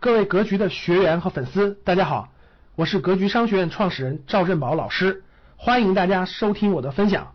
[0.00, 2.32] 各位格局的学员和粉丝，大家好，
[2.74, 5.22] 我是格局商学院创始人赵振宝老师，
[5.58, 7.34] 欢迎大家收听我的分享。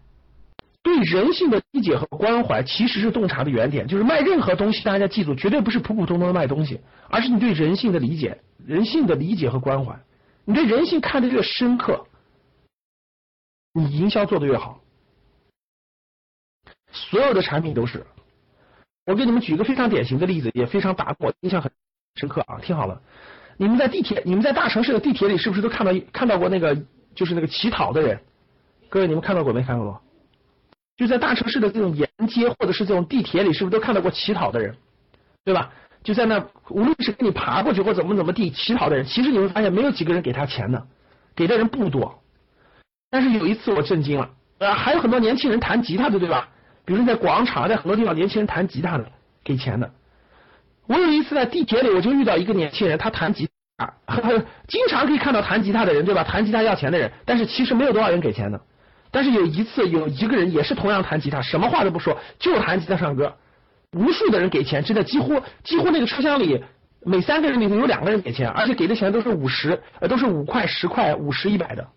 [0.81, 3.86] 对人性的理解和关怀，其实是洞察的原点。
[3.86, 10.00] 就是卖任何东西，大家记住，绝对不是普普通通的卖东西，而是你对人性的理解，人性的理解和关怀。
[10.43, 12.07] 你对人性看得越深刻，
[13.73, 14.82] 你营销做得越好。
[16.91, 18.07] 所有的产品都是。
[19.05, 21.71] 我给你们举一个非常典型的例子，也非常打过，印象很。
[22.16, 23.02] 深刻啊，听好了，
[23.57, 26.78] 你们在地铁，你们在大城市的地铁里，是不是都看到看到过那个
[27.14, 28.19] 就是那个乞讨的人？
[28.89, 30.01] 各位，你们看到过没看到过？
[30.96, 34.75] 就在大城市的这种沿街或者是这种地铁里，是不是都看到过乞讨的人？
[35.44, 35.72] 对吧？
[36.03, 40.88] 就在那，无论是给你爬过去或怎么怎么地乞讨的人，其实你会发现没有几个人给他钱的，
[41.36, 42.22] 给的人不多。
[43.09, 46.47] 但是有一次我震惊了，啊，还有很多年轻人弹吉他的，对吧？
[46.86, 49.05] 比如在广场，在很多地方，年轻人弹吉他的
[49.44, 49.91] 给钱的。
[51.25, 53.92] 我有一次在地铁里，我就遇到一个年轻人，他弹吉他，
[54.67, 56.23] 经常可以看到弹吉他的人，对吧？
[56.23, 58.61] 弹吉他要钱的人，但是其实没有多少人给钱的。
[59.09, 63.33] 但是有一次，有一个人也是同样弹吉他，什么话都不说，就弹吉他唱歌，
[63.94, 66.64] 无数的人给钱，真的几乎几乎那个车厢里
[67.03, 71.88] 每三个人里头有两个人给钱，而且给的钱都是五十，呃，都是五块、十块、五十、一百的。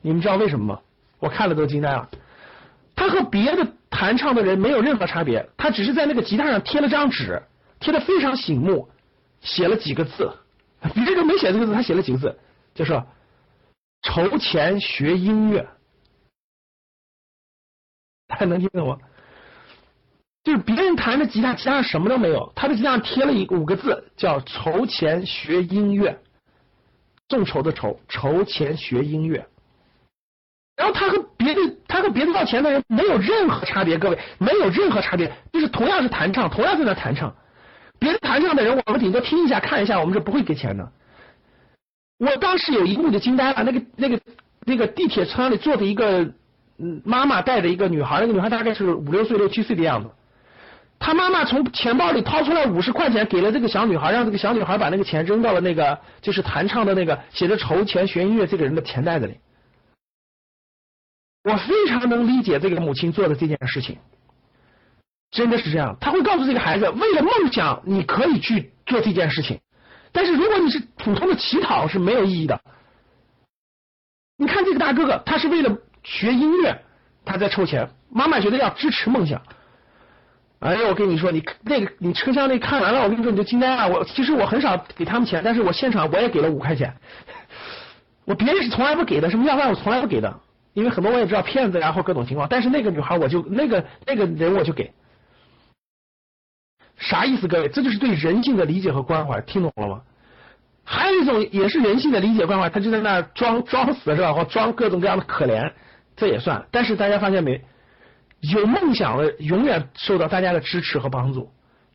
[0.00, 0.80] 你们知道为什么吗？
[1.20, 2.08] 我看了都惊呆了。
[2.96, 7.40] 他和别的弹唱的人没有任何差别，他只是在那个吉他上贴了张纸。
[7.82, 8.88] 贴的非常醒目，
[9.40, 10.32] 写了几个字，
[10.94, 12.38] 别人没写这个字，他写了几个字，
[12.74, 13.04] 就说
[14.02, 15.68] 筹钱学音乐，
[18.28, 18.98] 还能听懂吗？
[20.44, 26.20] 就是别人弹的吉他，吉他什么都没有，他的吉他上贴了一五个字，叫筹钱学音乐，
[27.28, 29.46] 众筹的筹，筹钱学音乐。
[30.74, 37.36] 然后他和别的，他和别的要钱的人没有任何差别，各位没有任何差别，就是同样是弹唱，同样在那弹唱。
[38.02, 40.92] 别的台上的人，我们顶多听一下、看一下，我们是不会给钱的。
[42.18, 44.20] 我当时有一幕就惊呆了，那个、那个、
[44.66, 46.28] 那个地铁车里坐着一个
[47.04, 50.10] 妈妈带着一个女孩，那个女孩大概是五六岁、六七岁的样子。
[50.98, 59.38] 她妈妈从钱包里掏出来五十块钱，给了这个小女孩，让这个小女孩把那个钱扔到了那个就是弹唱的那个写着筹钱学音乐这个人的钱袋子里。
[61.44, 63.96] 我非常能理解这个母亲做的这件事情。
[65.32, 69.58] 真的是这样，他会告诉这个孩子，为了梦想，你可以去做这件事情。
[70.12, 72.60] 但是如果你是普通的乞讨，是没有意义的。
[74.36, 76.78] 你看这个大哥哥，他是为了学音乐，
[77.24, 77.88] 他在凑钱。
[78.10, 79.40] 妈妈觉得要支持梦想。
[80.58, 83.88] 哎呀，我跟你说，你那个你车厢内看完了，我跟你说你就惊呆了。
[83.88, 86.94] 我其实我很少给他们钱，但是我现场我也给了五块钱。
[88.26, 90.40] 我别人是从来不给的，什么要饭我从来不给的，
[90.74, 92.46] 因为很多我也知道骗子然后各种情况。
[92.50, 94.92] 但是那个女孩我就那个那个人我就给。
[97.12, 97.68] 啥意思，各位？
[97.68, 100.00] 这就是对人性的理解和关怀，听懂了吗？
[100.82, 104.32] 还有一种也是人性的理解关怀，他就在那装装死是吧？
[104.32, 105.72] 或装各种各样的可怜，
[106.16, 106.66] 这也算。
[106.70, 107.62] 但是大家发现没？
[108.40, 111.50] 有梦想的永远受到大家的支持和帮助，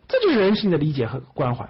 [0.08, 1.68] 这就是人性的理解和关怀。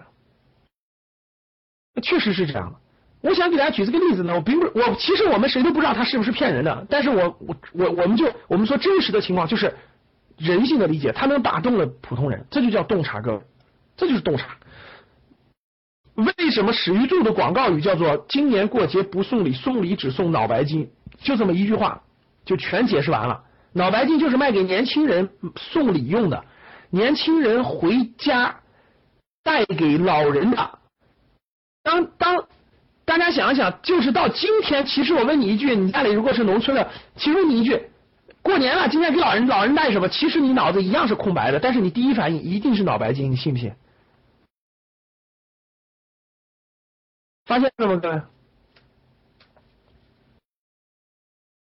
[2.03, 2.77] 确实是这样的。
[3.21, 9.73] 我想给大家举这个例子呢，我并不，我其实我们谁都不知道他是不是骗人的，但是我我我我们就我们说真实的情况就是。
[10.37, 13.41] 人性的理解，他能打动了普通人，这就叫洞察，各位，
[13.95, 14.55] 这就是洞察。
[16.15, 20.89] 为什么史玉柱的广告语叫做“今年过节不送礼，送礼只送脑白金”？
[21.21, 22.01] 就这么一句话，
[22.45, 23.43] 就全解释完了。
[23.73, 26.43] 脑白金就是卖给年轻人送礼用的，
[26.89, 28.55] 年轻人回家
[29.43, 30.79] 带给老人的。
[31.83, 32.45] 当当
[33.05, 37.89] 大家想一想，就是到今天，其实我问你一句，你家里如果是农村的，其实你一句。
[38.47, 40.07] 过年了，今天给老人老人带什么？
[40.07, 43.73] 其实你脑子一样是空白的，但是你第一反应一定是脑白金，你信不信？
[47.45, 48.21] 发现了吗，各位？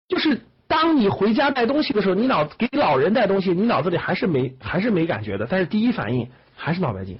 [0.07, 7.19] 就是当你回家带东西的时候，你脑给老人带东西，你脑子里还是没还是没感觉的，但是第一反应还是脑白金。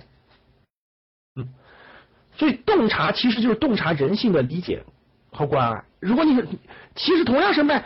[2.38, 4.86] 所以洞察其实就是洞察人性的理解
[5.30, 5.84] 和关爱。
[6.00, 6.42] 如果你
[6.96, 7.84] 其实同样是卖。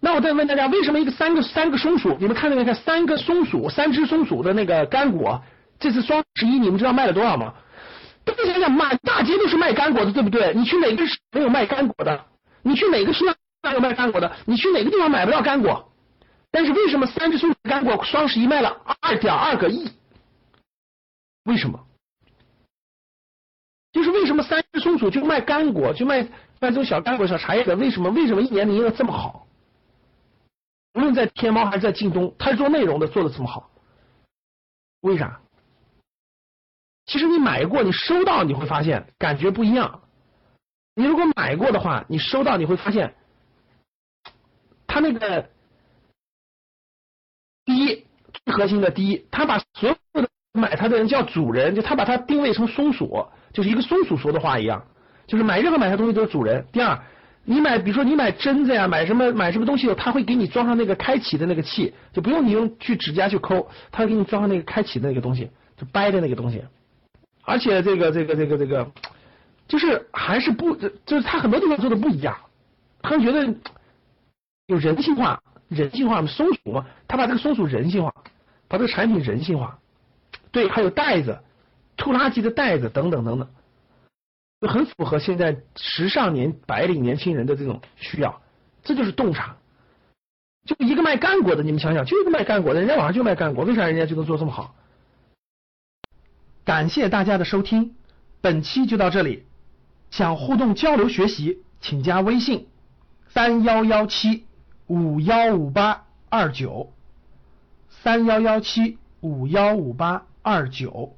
[0.00, 2.16] 那我再问大家，为什么一个三个三个松鼠？
[2.20, 2.74] 你们看到没看？
[2.74, 5.42] 三个松鼠，三只松鼠的那个干果，
[5.78, 7.54] 这次双十一你们知道卖了多少吗？
[8.24, 10.52] 大家想想，满大街都是卖干果的，对不对？
[10.54, 12.24] 你去哪个市没有卖干果的？
[12.62, 13.24] 你去哪个市
[13.62, 14.30] 场有卖干果的？
[14.44, 15.90] 你去哪个地方买不到干果？
[16.50, 19.90] 但是为什么三只松鼠干果双十一卖了二点二个亿？
[21.44, 21.80] 为什么？
[23.92, 26.22] 就是为什么三只松鼠就卖干果，就卖
[26.60, 27.74] 卖这种小干果、小茶叶的？
[27.76, 28.10] 为什么？
[28.10, 29.45] 为什么一年营业额这么好？
[30.96, 33.70] 无论在天猫还是在京东，他是做内容的做的这么好，
[35.02, 35.40] 为啥？
[37.04, 40.00] 其实你买过，你收到你会发现感觉不一样。
[40.94, 43.14] 你如果买过的话，你收到你会发现，
[44.86, 45.50] 他那个
[47.66, 54.82] 第一最核心的第一，他把所有的买它的人叫主人，就他把它定位成松鼠，就是一个松鼠说的话一样，
[55.26, 56.66] 就是买任何买它东西都是主人。
[56.72, 56.98] 第二，
[57.48, 66.64] 你买比如说你买针子呀，买什么买什么东西，他会给你装上那个开启的那个器，就不用你用去指甲去抠，他会给你装上那个开启的那个东西，就掰的那个东西。
[67.44, 68.90] 而且这个这个这个这个，
[69.68, 72.36] 就是还是不，就是他很多地方做的不一样，
[73.00, 73.54] 他觉得
[74.66, 78.12] 有人性化，人性化松鼠嘛，他把这个松鼠人性化，
[78.66, 79.78] 把这个产品人性化。
[80.50, 81.38] 对，还有袋子，
[81.96, 83.48] 拖拉机的袋子等等等等，
[84.66, 88.40] 很符合现在时尚年白领年轻人的这种需要。
[88.82, 89.56] 这就是洞察。
[90.64, 94.74] 就一个卖干果的，你们想想，就一个卖干果的，人家网上就卖干果，为啥人家就能做这么好？
[96.64, 97.94] 感谢大家的收听，
[98.40, 99.44] 本期就到这里。
[100.10, 102.68] 想互动交流学习，请加微信
[103.28, 104.44] 三幺幺七
[104.86, 106.92] 五幺五八二九
[107.88, 110.26] 三幺幺七五幺五八。
[110.48, 111.16] 二九，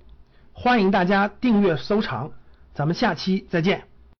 [0.54, 2.32] 欢迎大家订阅收藏，
[2.78, 3.82] 咱们下期再见。